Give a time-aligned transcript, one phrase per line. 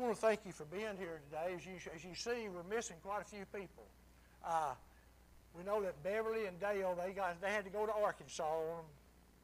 [0.00, 1.54] want to thank you for being here today.
[1.54, 3.84] As you, as you see, we're missing quite a few people.
[4.44, 4.72] Uh,
[5.56, 8.86] we know that Beverly and Dale, they got they had to go to Arkansas and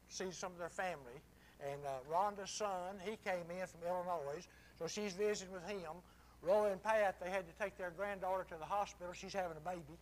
[0.09, 1.21] see some of their family.
[1.61, 4.45] And uh, Rhonda's son, he came in from Illinois,
[4.79, 6.01] so she's visiting with him.
[6.41, 9.13] Roy and Pat, they had to take their granddaughter to the hospital.
[9.13, 9.97] She's having a baby.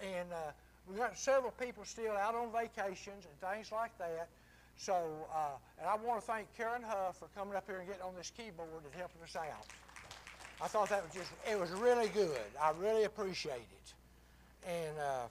[0.00, 0.52] And uh,
[0.88, 4.28] we got several people still out on vacations and things like that.
[4.76, 8.02] So, uh, and I want to thank Karen Huff for coming up here and getting
[8.02, 9.66] on this keyboard and helping us out.
[10.62, 12.38] I thought that was just, it was really good.
[12.60, 13.94] I really appreciate it.
[14.68, 15.26] And uh,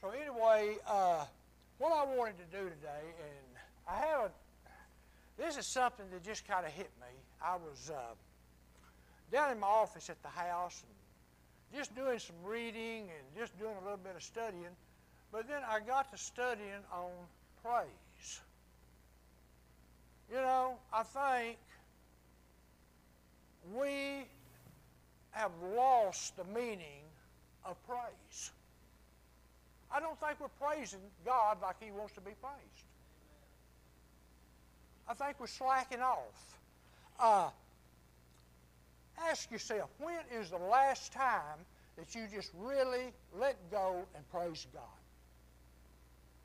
[0.00, 1.24] so anyway, uh,
[1.78, 3.56] what I wanted to do today, and
[3.88, 4.32] I haven't,
[5.36, 7.08] this is something that just kind of hit me.
[7.42, 8.14] I was uh,
[9.32, 13.74] down in my office at the house and just doing some reading and just doing
[13.80, 14.74] a little bit of studying.
[15.34, 17.10] But then I got to studying on
[17.60, 18.40] praise.
[20.30, 21.58] You know, I think
[23.76, 24.28] we
[25.32, 27.02] have lost the meaning
[27.64, 28.52] of praise.
[29.92, 32.86] I don't think we're praising God like He wants to be praised.
[35.08, 36.58] I think we're slacking off.
[37.18, 37.48] Uh,
[39.28, 41.58] ask yourself, when is the last time
[41.96, 44.84] that you just really let go and praise God?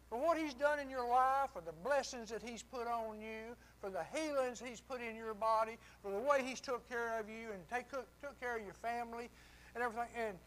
[0.09, 3.55] For what He's done in your life, for the blessings that He's put on you,
[3.79, 7.29] for the healings He's put in your body, for the way He's took care of
[7.29, 9.29] you and take, took care of your family
[9.75, 10.09] and everything.
[10.17, 10.37] And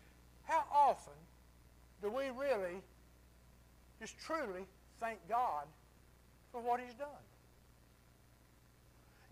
[0.44, 1.14] how often
[2.02, 2.83] do we really
[4.00, 4.66] just truly
[4.98, 5.64] thank God
[6.50, 7.08] for what He's done?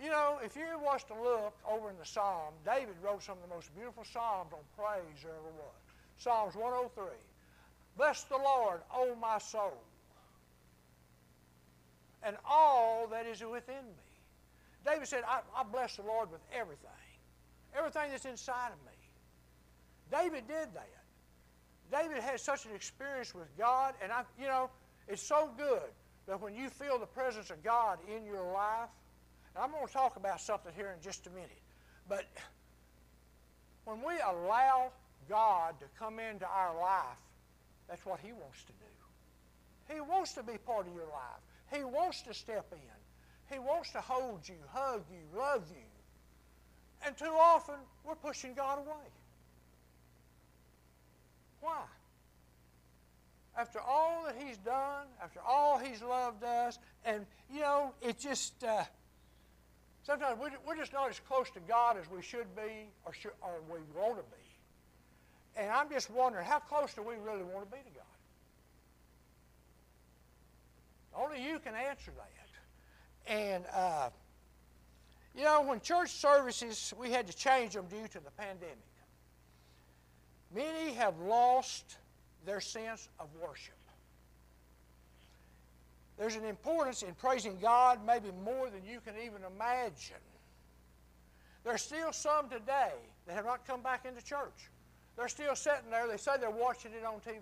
[0.02, 3.42] You know, if you was to look over in the Psalm, David wrote some of
[3.46, 5.76] the most beautiful Psalms on praise there ever was.
[6.16, 7.04] Psalms 103.
[7.98, 9.76] Bless the Lord, O my soul,
[12.22, 14.10] and all that is within me.
[14.84, 16.90] David said, I, I bless the Lord with everything,
[17.76, 18.96] everything that's inside of me.
[20.10, 20.88] David did that.
[21.90, 24.70] David had such an experience with God, and I, you know,
[25.08, 25.90] it's so good
[26.26, 28.88] that when you feel the presence of God in your life,
[29.54, 31.50] and I'm going to talk about something here in just a minute,
[32.08, 32.24] but
[33.84, 34.92] when we allow
[35.28, 37.18] God to come into our life,
[37.88, 39.94] that's what He wants to do.
[39.94, 41.42] He wants to be part of your life.
[41.72, 43.52] He wants to step in.
[43.52, 45.84] He wants to hold you, hug you, love you.
[47.06, 49.08] And too often, we're pushing God away.
[51.60, 51.82] Why?
[53.56, 58.62] After all that He's done, after all He's loved us, and, you know, it just,
[58.64, 58.84] uh,
[60.04, 63.60] sometimes we're just not as close to God as we should be or, should, or
[63.68, 65.60] we want to be.
[65.60, 67.99] And I'm just wondering, how close do we really want to be to God?
[71.40, 73.32] You can answer that.
[73.32, 74.10] And, uh,
[75.34, 78.76] you know, when church services, we had to change them due to the pandemic.
[80.54, 81.96] Many have lost
[82.44, 83.74] their sense of worship.
[86.18, 90.16] There's an importance in praising God maybe more than you can even imagine.
[91.64, 92.92] There's still some today
[93.26, 94.68] that have not come back into church.
[95.16, 96.08] They're still sitting there.
[96.08, 97.40] They say they're watching it on TV.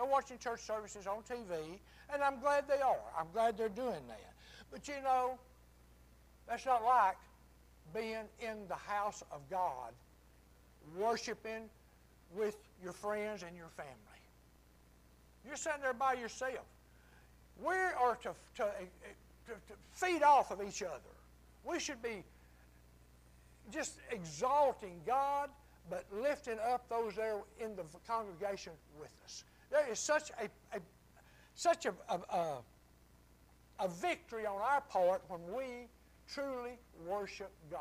[0.00, 1.78] They're watching church services on TV,
[2.10, 2.96] and I'm glad they are.
[3.18, 4.32] I'm glad they're doing that.
[4.72, 5.38] But you know,
[6.48, 7.18] that's not like
[7.92, 9.92] being in the house of God,
[10.96, 11.68] worshiping
[12.34, 13.90] with your friends and your family.
[15.46, 16.64] You're sitting there by yourself.
[17.62, 19.08] We are to, to, eh, eh,
[19.48, 21.12] to, to feed off of each other.
[21.62, 22.24] We should be
[23.70, 25.50] just exalting God,
[25.90, 29.44] but lifting up those there in the congregation with us.
[29.70, 30.80] There is such a, a
[31.54, 32.58] such a, a,
[33.78, 35.88] a, victory on our part when we
[36.32, 37.80] truly worship God.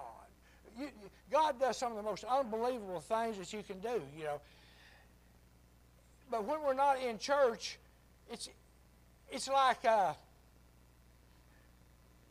[0.78, 4.26] You, you, God does some of the most unbelievable things that you can do, you
[4.26, 4.42] know.
[6.30, 7.80] But when we're not in church,
[8.30, 8.50] it's,
[9.32, 10.14] it's like uh,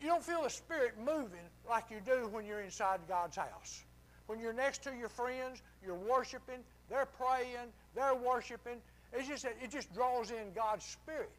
[0.01, 3.83] you don't feel the Spirit moving like you do when you're inside God's house.
[4.27, 6.61] When you're next to your friends, you're worshiping,
[6.91, 8.77] they're praying, they're worshiping,
[9.13, 11.31] it's just it just draws in God's Spirit.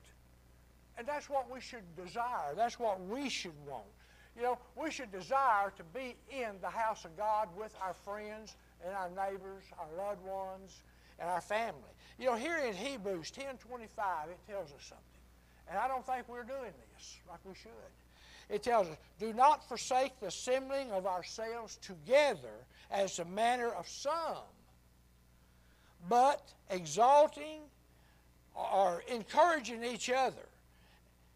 [0.98, 2.54] And that's what we should desire.
[2.56, 3.86] That's what we should want.
[4.36, 8.56] You know, we should desire to be in the house of God with our friends
[8.86, 10.82] and our neighbors, our loved ones,
[11.20, 11.92] and our family.
[12.18, 15.06] You know, here in Hebrews 10.25, it tells us something.
[15.70, 17.72] And I don't think we're doing this like we should.
[18.50, 23.88] It tells us, do not forsake the assembling of ourselves together as the manner of
[23.88, 24.38] some,
[26.08, 27.62] but exalting
[28.56, 30.48] or encouraging each other,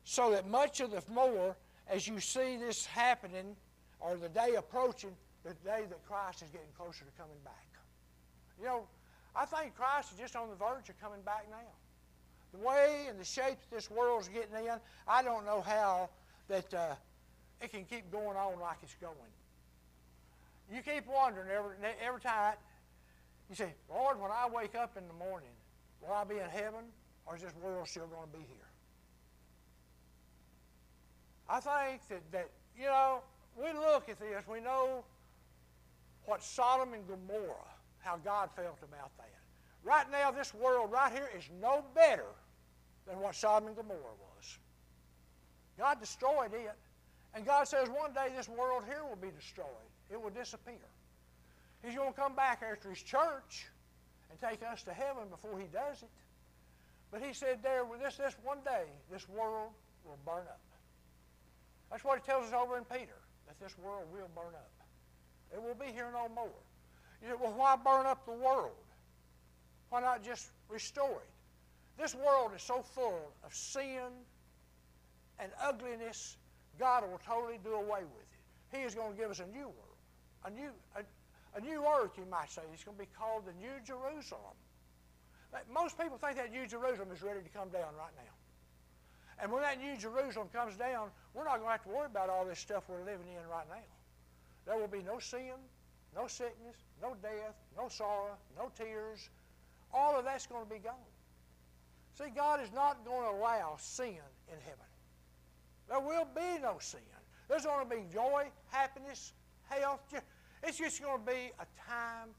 [0.06, 1.56] so that much of the more
[1.90, 3.56] as you see this happening,
[4.00, 5.12] or the day approaching,
[5.44, 7.54] the day that Christ is getting closer to coming back.
[8.60, 8.84] You know,
[9.36, 11.58] I think Christ is just on the verge of coming back now.
[12.54, 16.10] The way and the shape that this world's getting in, I don't know how
[16.50, 16.96] that uh,
[17.62, 19.16] it can keep going on like it's going.
[20.72, 21.76] You keep wondering every,
[22.06, 22.56] every time.
[23.50, 25.50] You say, Lord, when I wake up in the morning,
[26.02, 26.86] will I be in heaven
[27.26, 28.70] or is this world still going to be here?
[31.50, 33.22] I think that, that, you know,
[33.56, 35.04] we look at this, we know
[36.26, 37.70] what Sodom and Gomorrah,
[38.00, 39.30] how God felt about that.
[39.84, 42.26] Right now, this world right here is no better
[43.06, 44.58] than what Sodom and Gomorrah was.
[45.78, 46.72] God destroyed it.
[47.36, 49.68] And God says one day this world here will be destroyed.
[50.12, 50.76] It will disappear.
[51.84, 53.68] He's going to come back after his church
[54.30, 56.10] and take us to heaven before he does it.
[57.12, 59.72] But he said there, this, this one day, this world
[60.06, 60.62] will burn up.
[61.92, 64.72] That's what he tells us over in Peter, that this world will burn up.
[65.54, 66.50] It will be here no more.
[67.22, 68.72] You say, well, why burn up the world?
[69.90, 72.02] Why not just restore it?
[72.02, 74.10] This world is so full of sin
[75.40, 76.38] and ugliness,
[76.80, 78.78] God will totally do away with it.
[78.78, 79.98] He is going to give us a new world,
[80.46, 81.02] a new, a,
[81.56, 82.62] a new earth, you might say.
[82.74, 84.58] It's going to be called the New Jerusalem.
[85.72, 88.34] Most people think that New Jerusalem is ready to come down right now.
[89.42, 92.30] And when that New Jerusalem comes down, we're not going to have to worry about
[92.30, 93.86] all this stuff we're living in right now.
[94.66, 95.54] There will be no sin,
[96.16, 99.30] no sickness, no death, no sorrow, no tears.
[99.94, 100.94] All of that's going to be gone.
[102.18, 104.86] See, God is not going to allow sin in heaven.
[105.90, 107.02] There will be no sin.
[107.50, 109.34] There's going to be joy, happiness,
[109.70, 110.00] health.
[110.64, 112.30] It's just going to be a time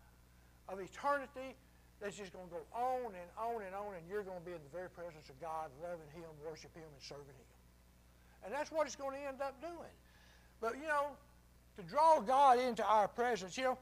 [0.68, 1.54] of eternity
[2.00, 4.52] that's just going to go on and on and on, and you're going to be
[4.52, 7.50] in the very presence of God, loving Him, worshiping Him, and serving Him.
[8.44, 9.94] And that's what it's going to end up doing.
[10.60, 11.08] But, you know,
[11.76, 13.78] to draw God into our presence, you know,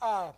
[0.00, 0.30] uh,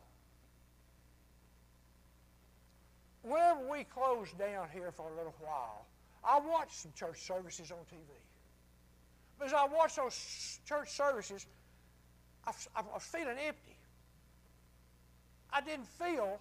[3.22, 5.86] whenever we close down here for a little while,
[6.24, 8.00] I watch some church services on TV.
[9.38, 11.46] But as I watch those church services,
[12.46, 12.52] I,
[12.92, 13.76] was feeling empty.
[15.52, 16.40] I didn't feel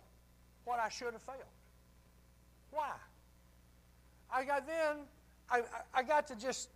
[0.65, 1.39] what I should have felt.
[2.71, 2.91] Why?
[4.33, 4.97] I got then,
[5.49, 5.61] I,
[5.93, 6.69] I got to just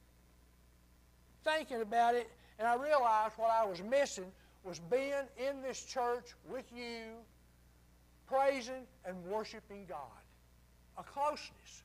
[1.43, 2.29] thinking about it,
[2.59, 4.31] and I realized what I was missing
[4.63, 7.03] was being in this church with you,
[8.27, 9.99] praising and worshiping God.
[10.97, 11.83] A closeness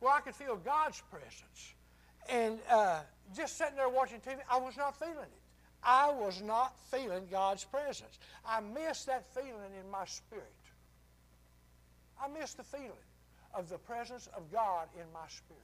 [0.00, 1.74] where I could feel God's presence.
[2.28, 3.00] And uh,
[3.34, 5.43] just sitting there watching TV, I was not feeling it.
[5.84, 8.18] I was not feeling God's presence.
[8.46, 10.44] I missed that feeling in my spirit.
[12.22, 12.90] I missed the feeling
[13.52, 15.60] of the presence of God in my spirit.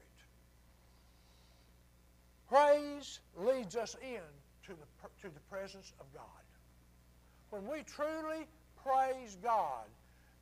[2.49, 4.20] Praise leads us in
[4.67, 6.25] to the, to the presence of God.
[7.50, 8.46] When we truly
[8.84, 9.87] praise God,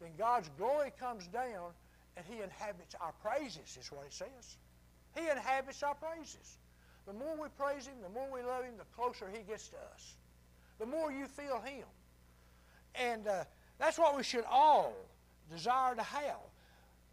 [0.01, 1.73] then God's glory comes down
[2.17, 4.57] and He inhabits our praises, is what it says.
[5.17, 6.59] He inhabits our praises.
[7.09, 9.77] The more we praise Him, the more we love Him, the closer He gets to
[9.95, 10.15] us.
[10.79, 11.87] The more you feel Him.
[12.95, 13.45] And uh,
[13.79, 14.93] that's what we should all
[15.51, 16.37] desire to have.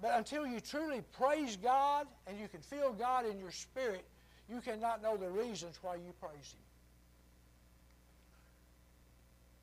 [0.01, 4.03] But until you truly praise God and you can feel God in your spirit,
[4.49, 6.59] you cannot know the reasons why you praise Him.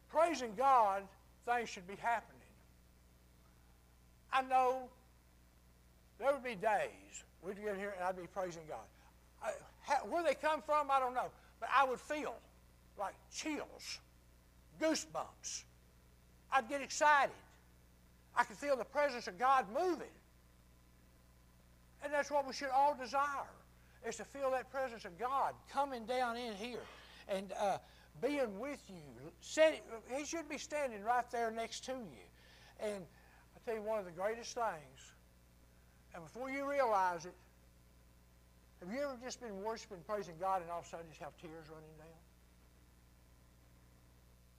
[0.08, 1.02] Praising God,
[1.44, 2.40] things should be happening.
[4.32, 4.88] I know
[6.18, 8.78] there would be days we'd get here and I'd be praising God.
[10.08, 11.30] Where they come from, I don't know.
[11.60, 12.34] But I would feel
[12.98, 13.98] like chills,
[14.80, 15.64] goosebumps.
[16.52, 17.34] I'd get excited.
[18.36, 20.06] I could feel the presence of God moving.
[22.02, 23.46] And that's what we should all desire,
[24.06, 26.82] is to feel that presence of God coming down in here
[27.28, 27.78] and uh,
[28.20, 29.32] being with you.
[30.16, 32.80] he should be standing right there next to you.
[32.80, 33.04] And
[33.56, 35.12] I tell you, one of the greatest things,
[36.14, 37.34] and before you realize it,
[38.82, 41.36] have you ever just been worshiping, praising God, and all of a sudden just have
[41.36, 42.08] tears running down?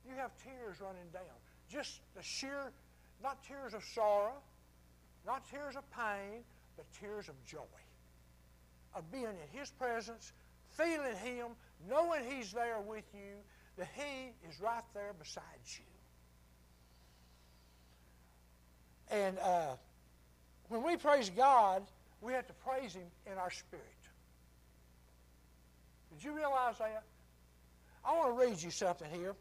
[0.07, 1.35] You have tears running down.
[1.69, 2.71] Just the sheer
[3.21, 4.33] not tears of sorrow,
[5.25, 6.43] not tears of pain,
[6.75, 7.59] but tears of joy.
[8.95, 10.33] Of being in His presence,
[10.71, 11.47] feeling Him,
[11.89, 13.35] knowing He's there with you,
[13.77, 15.83] that He is right there beside you.
[19.09, 19.75] And uh,
[20.69, 21.83] when we praise God,
[22.21, 23.83] we have to praise Him in our spirit.
[26.15, 27.03] Did you realize that?
[28.05, 29.35] I want to read you something here.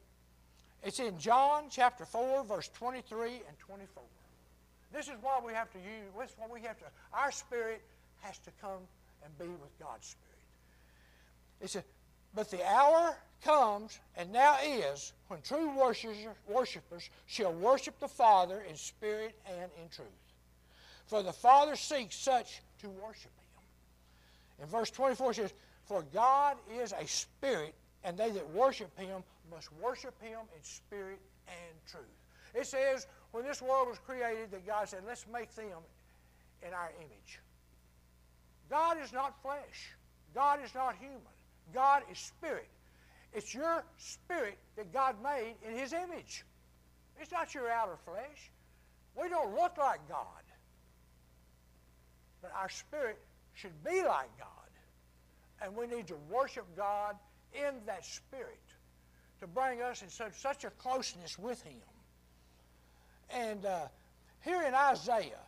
[0.83, 4.03] It's in John chapter 4, verse 23 and 24.
[4.93, 7.83] This is why we have to use, this is why we have to, our spirit
[8.21, 8.81] has to come
[9.25, 10.29] and be with God's spirit.
[11.61, 11.85] It says,
[12.35, 18.77] But the hour comes, and now is, when true worshipers shall worship the Father in
[18.77, 20.09] spirit and in truth.
[21.07, 24.63] For the Father seeks such to worship him.
[24.63, 25.53] In verse 24 it says,
[25.93, 31.21] For God is a spirit, and they that worship him must worship him in spirit
[31.47, 32.07] and truth.
[32.55, 35.81] It says, when this world was created, that God said, let's make them
[36.67, 37.41] in our image.
[38.71, 39.93] God is not flesh.
[40.35, 41.21] God is not human.
[41.75, 42.71] God is spirit.
[43.35, 46.43] It's your spirit that God made in His image.
[47.21, 48.51] It's not your outer flesh.
[49.15, 50.25] We don't look like God.
[52.41, 53.19] But our spirit
[53.53, 54.62] should be like God.
[55.63, 57.17] And we need to worship God
[57.55, 58.61] in that spirit
[59.41, 61.81] to bring us in such, such a closeness with Him.
[63.31, 63.87] And uh,
[64.41, 65.45] here in Isaiah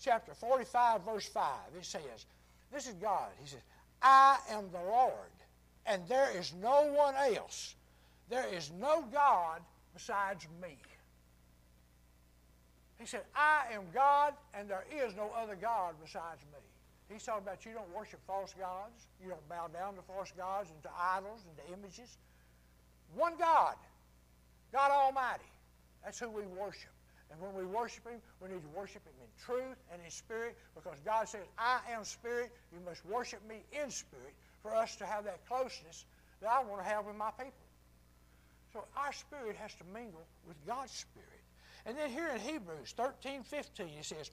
[0.00, 1.44] chapter 45, verse 5,
[1.76, 2.26] it says,
[2.72, 3.28] This is God.
[3.40, 3.62] He says,
[4.02, 5.12] I am the Lord,
[5.86, 7.74] and there is no one else.
[8.28, 9.60] There is no God
[9.94, 10.76] besides me.
[12.98, 16.61] He said, I am God, and there is no other God besides me.
[17.12, 19.06] He's talking about you don't worship false gods.
[19.22, 22.16] You don't bow down to false gods and to idols and to images.
[23.14, 23.74] One God,
[24.72, 25.44] God Almighty.
[26.04, 26.90] That's who we worship.
[27.30, 30.56] And when we worship Him, we need to worship Him in truth and in spirit
[30.74, 32.50] because God says, I am spirit.
[32.72, 36.04] You must worship me in spirit for us to have that closeness
[36.40, 37.52] that I want to have with my people.
[38.72, 41.28] So our spirit has to mingle with God's spirit.
[41.84, 44.30] And then here in Hebrews 13, 15, it says,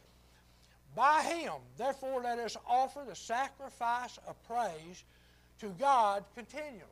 [0.95, 5.03] By him, therefore, let us offer the sacrifice of praise
[5.59, 6.83] to God continually.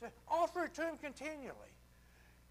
[0.00, 1.52] So offer it to him continually.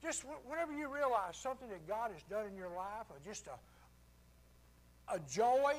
[0.02, 5.14] Just whenever you realize something that God has done in your life, or just a,
[5.14, 5.76] a joy,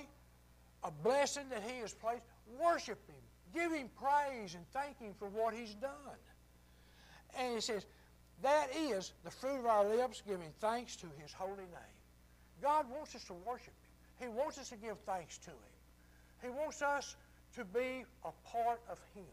[0.82, 2.22] a blessing that He has placed,
[2.58, 3.16] worship Him.
[3.54, 5.90] Give Him praise and thank Him for what He's done.
[7.38, 7.84] And He says,
[8.42, 11.96] that is the fruit of our lips, giving thanks to His holy name.
[12.62, 13.74] God wants us to worship.
[14.24, 15.74] He wants us to give thanks to Him.
[16.42, 17.16] He wants us
[17.56, 19.24] to be a part of Him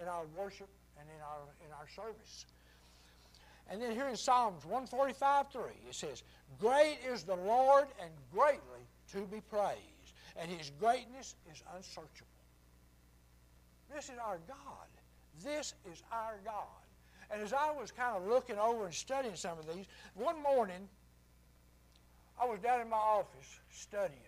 [0.00, 0.68] in our worship
[1.00, 2.44] and in our, in our service.
[3.70, 6.22] And then here in Psalms 145 3, it says,
[6.58, 12.26] Great is the Lord and greatly to be praised, and his greatness is unsearchable.
[13.94, 14.88] This is our God.
[15.42, 16.64] This is our God.
[17.30, 20.88] And as I was kind of looking over and studying some of these, one morning
[22.40, 24.18] I was down in my office studying.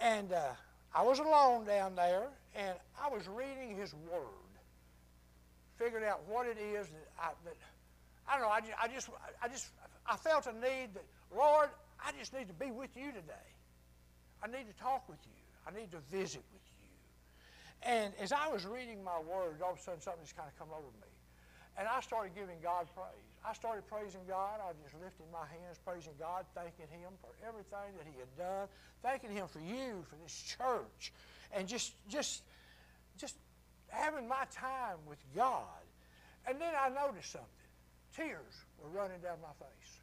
[0.00, 0.52] And uh,
[0.94, 4.52] I was alone down there, and I was reading His Word,
[5.78, 7.54] figuring out what it is that, I, that
[8.28, 8.50] I don't know.
[8.50, 9.08] I just, I just,
[9.42, 9.68] I just,
[10.06, 11.04] I felt a need that,
[11.34, 11.70] Lord,
[12.04, 13.48] I just need to be with you today.
[14.42, 15.32] I need to talk with you.
[15.66, 17.90] I need to visit with you.
[17.90, 20.58] And as I was reading my word, all of a sudden something just kind of
[20.58, 21.12] come over me.
[21.78, 23.25] And I started giving God praise.
[23.46, 24.58] I started praising God.
[24.58, 28.68] I just lifted my hands, praising God, thanking Him for everything that He had done,
[29.02, 31.12] thanking Him for you, for this church,
[31.54, 32.42] and just, just,
[33.16, 33.36] just
[33.88, 35.62] having my time with God.
[36.48, 37.50] And then I noticed something
[38.16, 40.00] tears were running down my face.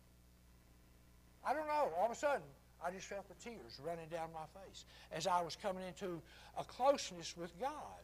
[1.46, 1.92] I don't know.
[1.98, 2.44] All of a sudden,
[2.86, 6.22] I just felt the tears running down my face as I was coming into
[6.58, 8.04] a closeness with God.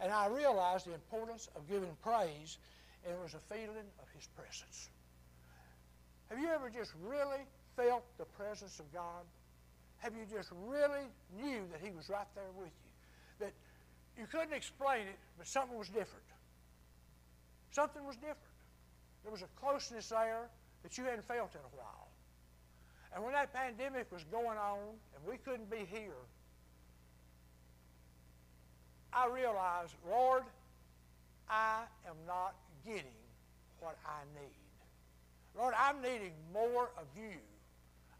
[0.00, 2.58] And I realized the importance of giving praise,
[3.04, 4.90] and it was a feeling of His presence.
[6.30, 7.44] Have you ever just really
[7.76, 9.24] felt the presence of God?
[9.98, 11.06] Have you just really
[11.36, 12.92] knew that He was right there with you?
[13.40, 13.52] That
[14.18, 16.24] you couldn't explain it, but something was different.
[17.70, 18.38] Something was different.
[19.22, 20.48] There was a closeness there
[20.82, 22.08] that you hadn't felt in a while.
[23.14, 24.78] And when that pandemic was going on
[25.14, 26.24] and we couldn't be here,
[29.12, 30.42] I realized, Lord,
[31.48, 33.18] I am not getting
[33.80, 34.62] what I need.
[35.56, 37.38] Lord, I'm needing more of you.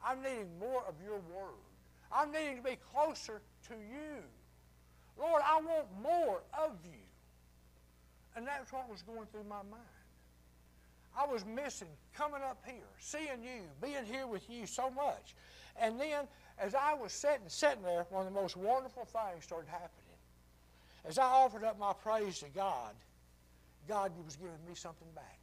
[0.04, 1.62] I'm needing more of your word.
[2.12, 4.22] I'm needing to be closer to you.
[5.18, 6.98] Lord, I want more of you.
[8.36, 9.82] And that's what was going through my mind.
[11.16, 15.34] I was missing coming up here, seeing you, being here with you so much.
[15.80, 16.26] And then,
[16.58, 19.90] as I was sitting, sitting there, one of the most wonderful things started happening.
[21.04, 22.94] As I offered up my praise to God,
[23.88, 25.38] God was giving me something back.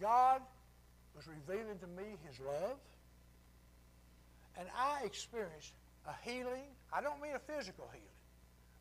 [0.00, 0.42] God
[1.14, 2.76] was revealing to me His love,
[4.58, 5.72] and I experienced
[6.06, 6.68] a healing.
[6.92, 8.20] I don't mean a physical healing,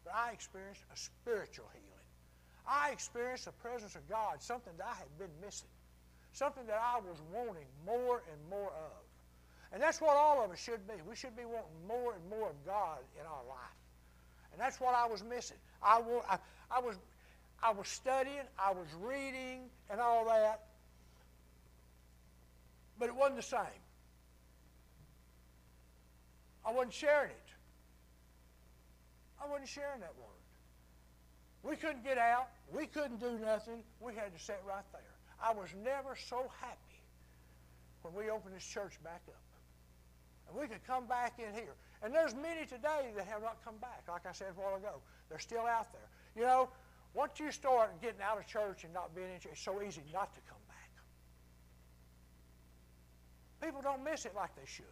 [0.04, 1.86] but I experienced a spiritual healing.
[2.68, 5.70] I experienced the presence of God, something that I had been missing,
[6.34, 9.04] something that I was wanting more and more of.
[9.72, 10.94] And that's what all of us should be.
[11.08, 13.78] We should be wanting more and more of God in our life.
[14.52, 15.58] And that's what I was missing.
[15.86, 16.38] I, I,
[16.72, 16.96] I, was,
[17.62, 20.62] I was studying, I was reading, and all that,
[23.00, 23.82] but it wasn't the same.
[26.66, 27.50] I wasn't sharing it.
[29.42, 30.36] I wasn't sharing that word.
[31.62, 32.50] We couldn't get out.
[32.74, 33.84] We couldn't do nothing.
[34.00, 35.02] We had to sit right there.
[35.42, 37.02] I was never so happy
[38.02, 39.42] when we opened this church back up.
[40.48, 41.74] And we could come back in here.
[42.04, 44.04] And there's many today that have not come back.
[44.08, 46.10] Like I said a while ago, they're still out there.
[46.36, 46.70] You know,
[47.14, 50.02] once you start getting out of church and not being in church, it's so easy
[50.14, 50.92] not to come back.
[53.62, 54.86] People don't miss it like they should.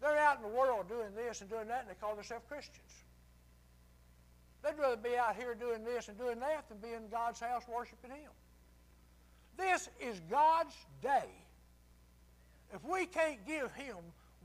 [0.00, 3.04] They're out in the world doing this and doing that, and they call themselves Christians.
[4.62, 7.64] They'd rather be out here doing this and doing that than be in God's house
[7.68, 8.30] worshiping Him.
[9.58, 11.28] This is God's day.
[12.72, 13.96] If we can't give Him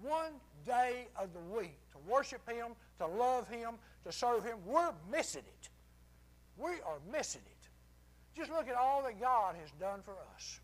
[0.01, 0.33] one
[0.65, 2.67] day of the week to worship Him,
[2.99, 3.75] to love Him,
[4.05, 5.69] to serve Him, we're missing it.
[6.57, 8.39] We are missing it.
[8.39, 10.59] Just look at all that God has done for us.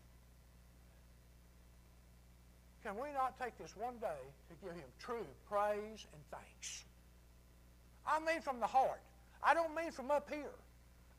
[2.82, 6.84] Can we not take this one day to give Him true praise and thanks?
[8.06, 9.00] I mean from the heart.
[9.42, 10.54] I don't mean from up here.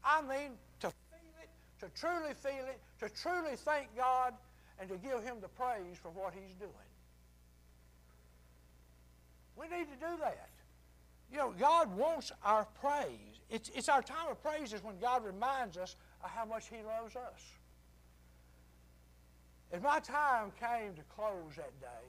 [0.04, 1.50] I mean to feel it,
[1.82, 4.34] to truly feel it, to truly thank God,
[4.80, 6.87] and to give Him the praise for what He's doing.
[9.60, 10.50] We need to do that.
[11.32, 13.42] You know, God wants our praise.
[13.50, 16.78] It's, it's our time of praise is when God reminds us of how much He
[16.78, 17.42] loves us.
[19.72, 22.06] As my time came to close that day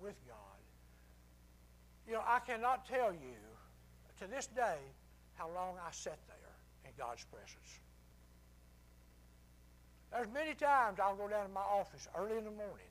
[0.00, 0.36] with God,
[2.06, 3.36] you know, I cannot tell you
[4.18, 4.78] to this day
[5.34, 6.36] how long I sat there
[6.84, 7.80] in God's presence.
[10.10, 12.90] There's many times I'll go down to my office early in the morning.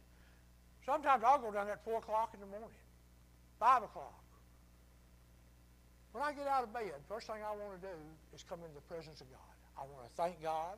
[0.86, 2.78] Sometimes I'll go down at 4 o'clock in the morning,
[3.66, 4.22] 5 o'clock.
[6.12, 7.98] When I get out of bed, first thing I want to do
[8.36, 9.56] is come into the presence of God.
[9.74, 10.78] I want to thank God.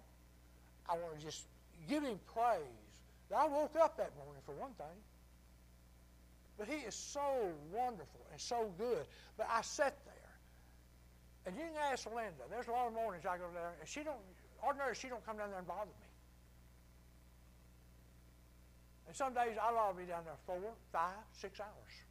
[0.88, 1.44] I want to just
[1.90, 2.96] give Him praise.
[3.36, 4.98] I woke up that morning for one thing.
[6.58, 9.04] But He is so wonderful and so good.
[9.38, 10.32] But I sat there.
[11.46, 12.48] And you can ask Linda.
[12.50, 14.24] There's a lot of mornings I go there, and she don't,
[14.64, 16.08] ordinarily, she don't come down there and bother me.
[19.08, 22.08] And some days I'll be down there four, five, six hours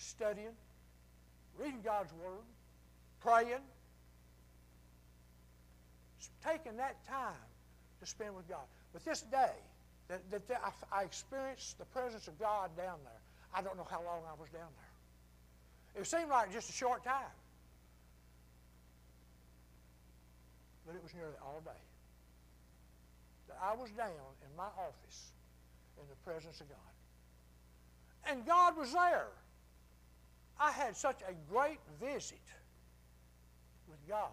[0.00, 0.54] studying,
[1.58, 2.44] reading God's Word,
[3.20, 3.62] praying,
[6.44, 7.34] taking that time
[8.00, 8.64] to spend with God.
[8.92, 9.52] But this day,
[10.08, 13.20] that, that, that I, I experienced the presence of God down there.
[13.54, 16.02] I don't know how long I was down there.
[16.02, 17.34] It seemed like just a short time.
[20.86, 21.70] But it was nearly all day
[23.48, 24.08] that I was down
[24.42, 25.32] in my office
[26.00, 26.78] in the presence of God.
[28.30, 29.26] And God was there.
[30.60, 32.38] I had such a great visit
[33.88, 34.28] with God.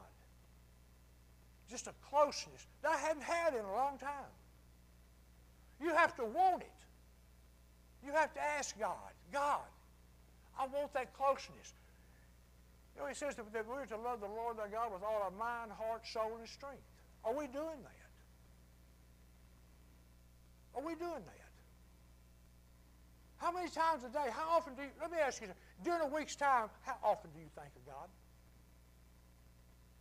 [1.70, 4.32] Just a closeness that I hadn't had in a long time.
[5.82, 6.72] You have to want it.
[8.06, 9.62] You have to ask God, God,
[10.60, 11.74] I want that closeness.
[12.96, 15.32] You know, he says that we're to love the Lord our God with all our
[15.32, 16.82] mind, heart, soul, and strength.
[17.24, 18.08] Are we doing that?
[20.76, 21.48] Are we doing that?
[23.38, 24.30] How many times a day?
[24.32, 25.48] How often do you, let me ask you,
[25.84, 28.10] during a week's time, how often do you think of God?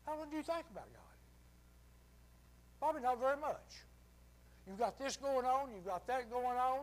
[0.07, 1.17] How often do you think about God?
[2.81, 3.85] Probably not very much.
[4.67, 6.81] You've got this going on, you've got that going on.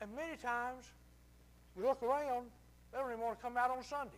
[0.00, 0.84] And many times,
[1.76, 2.46] you look around,
[2.92, 4.12] they don't even want to come out on Sunday.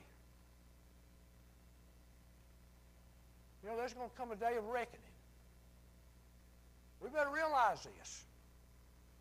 [3.62, 5.00] You know, there's going to come a day of reckoning.
[7.02, 8.24] We better realize this.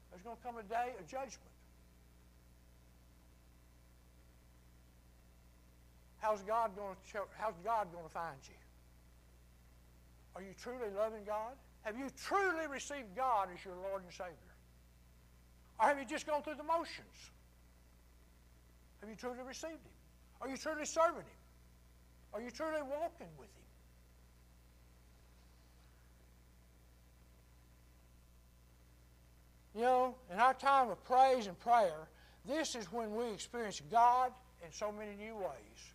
[0.09, 1.46] There's going to come a day of judgment.
[6.27, 8.55] How's God going to how's God going to find you?
[10.35, 11.53] Are you truly loving God?
[11.83, 14.35] Have you truly received God as your Lord and Savior?
[15.79, 17.31] Or have you just gone through the motions?
[18.99, 19.95] Have you truly received Him?
[20.41, 21.39] Are you truly serving Him?
[22.33, 23.67] Are you truly walking with Him?
[29.75, 32.09] You know, in our time of praise and prayer,
[32.45, 34.33] this is when we experience God
[34.65, 35.93] in so many new ways.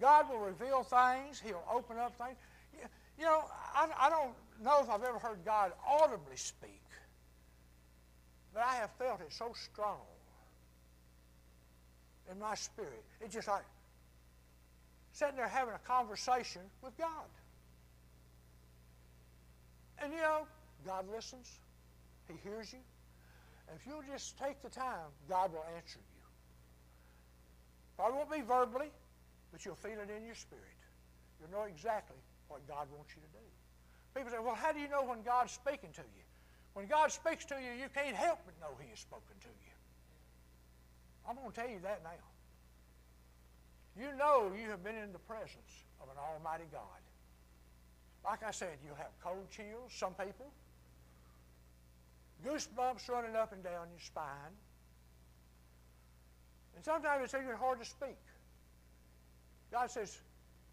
[0.00, 1.40] God will reveal things.
[1.44, 2.36] He'll open up things.
[3.18, 3.42] You know,
[3.74, 4.32] I, I don't
[4.62, 6.82] know if I've ever heard God audibly speak,
[8.54, 10.00] but I have felt it so strong
[12.30, 13.04] in my spirit.
[13.20, 13.64] It's just like
[15.12, 17.28] sitting there having a conversation with God.
[20.02, 20.46] And you know,
[20.86, 21.50] God listens.
[22.26, 22.78] He hears you.
[23.74, 26.22] If you'll just take the time, God will answer you.
[27.96, 28.90] Probably won't be verbally.
[29.52, 30.78] But you'll feel it in your spirit.
[31.38, 33.46] You'll know exactly what God wants you to do.
[34.14, 36.24] People say, well, how do you know when God's speaking to you?
[36.74, 39.74] When God speaks to you, you can't help but know He has spoken to you.
[41.28, 42.10] I'm going to tell you that now.
[43.98, 47.02] You know you have been in the presence of an Almighty God.
[48.24, 50.52] Like I said, you'll have cold chills, some people,
[52.46, 54.54] goosebumps running up and down your spine.
[56.76, 58.18] And sometimes it's even hard to speak.
[59.70, 60.18] God says,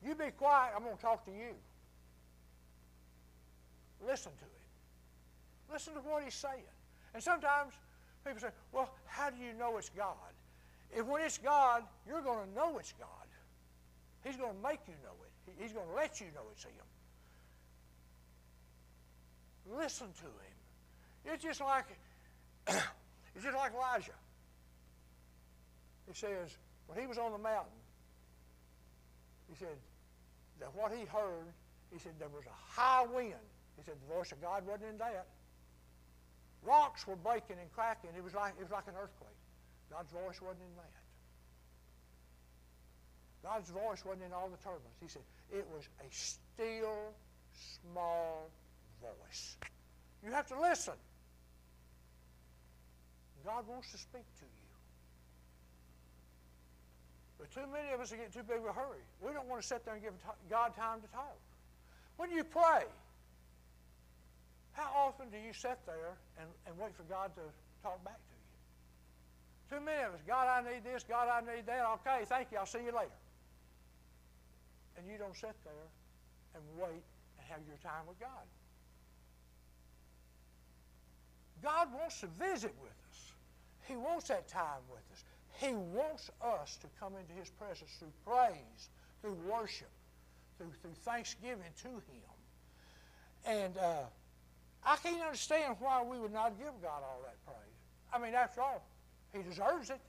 [0.03, 1.53] You be quiet, I'm going to talk to you.
[4.05, 5.71] Listen to it.
[5.73, 6.63] Listen to what he's saying.
[7.13, 7.73] And sometimes
[8.25, 10.15] people say, Well, how do you know it's God?
[10.95, 13.07] If when it's God, you're going to know it's God.
[14.23, 15.53] He's going to make you know it.
[15.61, 16.71] He's going to let you know it's Him.
[19.77, 21.33] Listen to Him.
[21.33, 21.85] It's just like
[22.67, 24.11] it's just like Elijah.
[26.07, 26.57] He says
[26.87, 27.73] when he was on the mountain,
[29.49, 29.77] he said
[30.59, 31.47] that what he heard,
[31.91, 33.47] he said there was a high wind.
[33.77, 35.27] He said the voice of God wasn't in that.
[36.63, 38.09] Rocks were breaking and cracking.
[38.17, 39.37] It was like it was like an earthquake.
[39.91, 40.91] God's voice wasn't in that.
[43.43, 44.97] God's voice wasn't in all the turbulence.
[44.99, 47.13] He said it was a still,
[47.81, 48.49] small
[49.01, 49.55] voice.
[50.25, 50.95] You have to listen.
[53.45, 54.56] God wants to speak to you.
[57.39, 59.03] But too many of us are getting too big of a hurry.
[59.21, 60.13] We don't want to sit there and give
[60.49, 61.37] God time to talk.
[62.17, 62.83] When you pray,
[64.73, 67.45] how often do you sit there and, and wait for God to
[67.83, 69.77] talk back to you?
[69.77, 71.85] Too many of us, God, I need this, God, I need that.
[72.01, 73.13] Okay, thank you, I'll see you later
[74.97, 75.87] and you don't sit there
[76.55, 77.05] and wait
[77.37, 78.45] and have your time with God.
[81.63, 83.33] God wants to visit with us.
[83.87, 85.23] He wants that time with us.
[85.57, 88.89] He wants us to come into His presence through praise,
[89.21, 89.89] through worship,
[90.57, 92.35] through, through thanksgiving to Him.
[93.45, 94.05] And uh,
[94.85, 97.77] I can't understand why we would not give God all that praise.
[98.13, 98.85] I mean, after all,
[99.33, 100.01] He deserves it.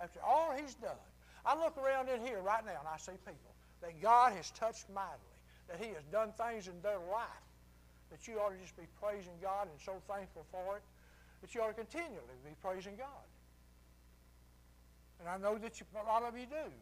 [0.00, 1.02] After all He's done.
[1.44, 4.84] I look around in here right now and I see people that God has touched
[4.94, 7.44] mightily, that He has done things in their life,
[8.10, 10.82] that you ought to just be praising God and so thankful for it,
[11.40, 13.24] that you ought to continually be praising God.
[15.20, 16.72] And I know that you, a lot of you do.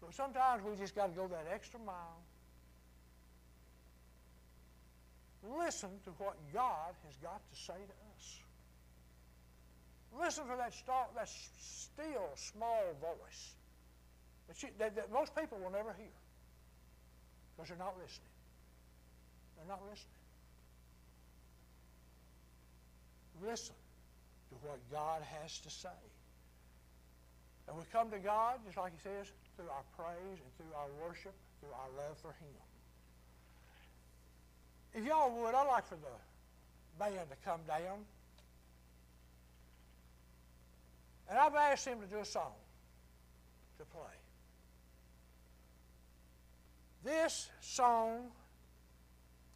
[0.00, 2.20] But sometimes we just got to go that extra mile.
[5.58, 8.40] Listen to what God has got to say to us.
[10.18, 13.54] Listen for that, star, that still small voice
[14.48, 16.06] that, you, that, that most people will never hear
[17.56, 18.28] because they're not listening.
[19.56, 20.10] They're not listening.
[23.42, 23.74] Listen
[24.50, 25.88] to what God has to say.
[27.66, 30.88] And we come to God, just like he says, through our praise and through our
[31.06, 32.54] worship, through our love for him.
[34.94, 38.04] If y'all would, I'd like for the band to come down.
[41.28, 42.52] And I've asked him to do a song
[43.78, 44.02] to play.
[47.02, 48.30] This song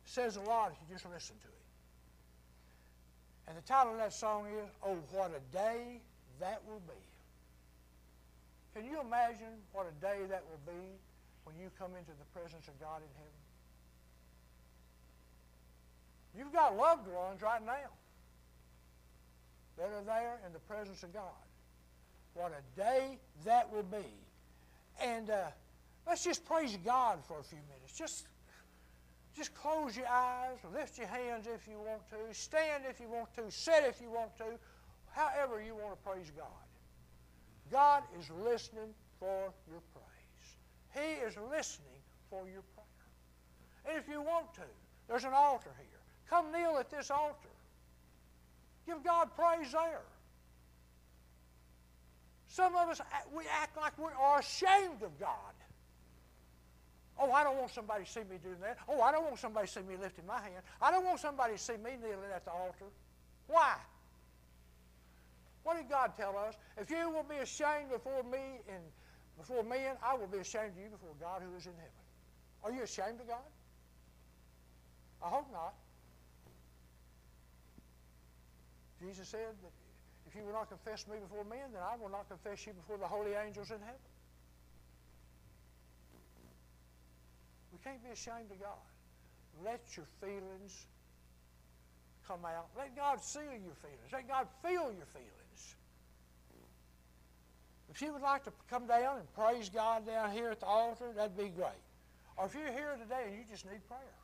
[0.04, 1.52] says a lot if you just listen to it.
[3.48, 6.00] And the title of that song is, Oh, What a Day
[6.40, 7.07] That Will Be.
[8.74, 10.86] Can you imagine what a day that will be
[11.44, 13.32] when you come into the presence of God in heaven?
[16.36, 17.90] You've got loved ones right now
[19.76, 21.22] that are there in the presence of God.
[22.34, 24.06] What a day that will be.
[25.00, 25.46] And uh,
[26.08, 27.92] Let's just praise God for a few minutes.
[27.92, 28.28] Just,
[29.36, 33.28] just close your eyes, lift your hands if you want to, stand if you want
[33.34, 34.44] to, sit if you want to,
[35.12, 36.46] however you want to praise God.
[37.70, 40.56] God is listening for your praise.
[40.94, 42.00] He is listening
[42.30, 42.86] for your prayer.
[43.88, 44.62] And if you want to,
[45.08, 46.00] there's an altar here.
[46.28, 47.48] Come kneel at this altar.
[48.86, 50.02] Give God praise there.
[52.48, 53.00] Some of us,
[53.34, 55.54] we act like we are ashamed of God.
[57.20, 58.78] Oh, I don't want somebody to see me doing that.
[58.88, 60.62] Oh, I don't want somebody to see me lifting my hand.
[60.80, 62.86] I don't want somebody to see me kneeling at the altar.
[63.48, 63.74] Why?
[65.62, 66.54] What did God tell us?
[66.76, 68.82] If you will be ashamed before me and
[69.36, 72.04] before men, I will be ashamed of you before God who is in heaven.
[72.64, 73.48] Are you ashamed of God?
[75.22, 75.74] I hope not.
[79.00, 79.72] Jesus said that
[80.26, 82.98] if you will not confess me before men, then I will not confess you before
[82.98, 84.00] the holy angels in heaven.
[87.72, 88.84] We can't be ashamed of God.
[89.64, 90.86] Let your feelings
[92.28, 92.68] come out.
[92.76, 94.12] Let God see your feelings.
[94.12, 95.74] Let God feel your feelings.
[97.90, 101.10] If you would like to come down and praise God down here at the altar,
[101.16, 101.82] that'd be great.
[102.36, 104.20] Or if you're here today and you just need prayer,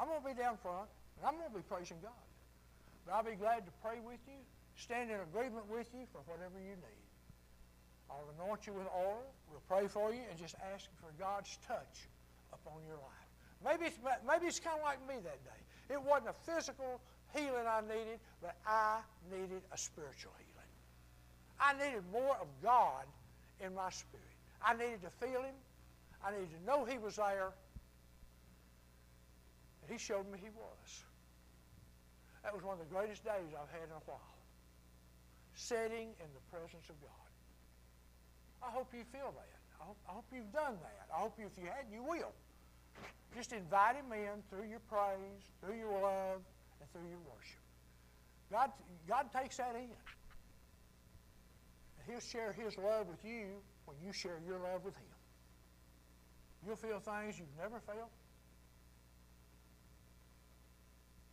[0.00, 0.88] I'm going to be down front
[1.20, 2.24] and I'm going to be praising God.
[3.04, 4.40] But I'll be glad to pray with you,
[4.74, 7.04] stand in agreement with you for whatever you need.
[8.10, 9.22] I'll anoint you with oil.
[9.52, 12.08] We'll pray for you and just ask for God's touch
[12.52, 13.28] upon your life.
[13.64, 15.60] Maybe it's, maybe it's kind of like me that day.
[15.94, 17.00] It wasn't a physical
[17.34, 20.72] healing I needed, but I needed a spiritual healing.
[21.60, 23.04] I needed more of God
[23.64, 24.24] in my spirit.
[24.64, 25.54] I needed to feel Him.
[26.24, 27.52] I needed to know He was there.
[29.82, 31.04] And He showed me He was.
[32.42, 34.20] That was one of the greatest days I've had in a while.
[35.54, 37.30] Sitting in the presence of God.
[38.62, 39.60] I hope you feel that.
[39.80, 41.06] I hope, I hope you've done that.
[41.12, 42.32] I hope you, if you hadn't, you will.
[43.34, 46.40] Just invite him in through your praise, through your love,
[46.84, 47.64] and through your worship.
[48.52, 48.70] God,
[49.08, 49.88] God takes that in.
[51.96, 55.14] And he'll share his love with you when you share your love with him.
[56.66, 58.12] You'll feel things you've never felt.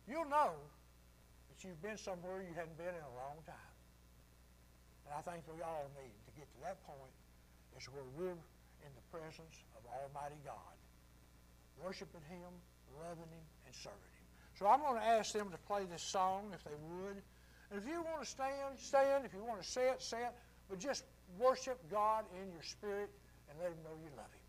[0.08, 0.56] You'll know
[1.48, 3.72] that you've been somewhere you hadn't been in a long time.
[5.06, 7.12] And I think we all need to get to that point
[7.76, 8.36] is where we're
[8.84, 10.76] in the presence of Almighty God,
[11.80, 12.52] worshiping Him,
[13.00, 14.11] loving Him, and serving.
[14.58, 17.22] So I'm going to ask them to play this song if they would.
[17.70, 19.24] And if you want to stand, stand.
[19.24, 20.32] If you want to sit, sit.
[20.68, 21.04] But just
[21.38, 23.10] worship God in your spirit
[23.48, 24.41] and let Him know you love Him.